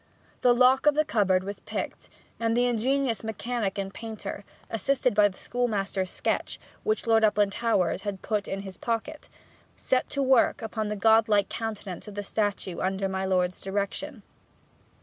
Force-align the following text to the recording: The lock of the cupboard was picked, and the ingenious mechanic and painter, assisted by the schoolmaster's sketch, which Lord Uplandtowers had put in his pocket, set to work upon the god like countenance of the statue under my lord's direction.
The 0.41 0.51
lock 0.55 0.87
of 0.87 0.95
the 0.95 1.05
cupboard 1.05 1.43
was 1.43 1.59
picked, 1.59 2.09
and 2.39 2.57
the 2.57 2.65
ingenious 2.65 3.23
mechanic 3.23 3.77
and 3.77 3.93
painter, 3.93 4.43
assisted 4.67 5.13
by 5.13 5.27
the 5.27 5.37
schoolmaster's 5.37 6.09
sketch, 6.09 6.59
which 6.81 7.05
Lord 7.05 7.23
Uplandtowers 7.23 8.01
had 8.01 8.23
put 8.23 8.47
in 8.47 8.61
his 8.61 8.79
pocket, 8.79 9.29
set 9.77 10.09
to 10.09 10.23
work 10.23 10.63
upon 10.63 10.87
the 10.87 10.95
god 10.95 11.29
like 11.29 11.49
countenance 11.49 12.07
of 12.07 12.15
the 12.15 12.23
statue 12.23 12.79
under 12.79 13.07
my 13.07 13.25
lord's 13.25 13.61
direction. 13.61 14.23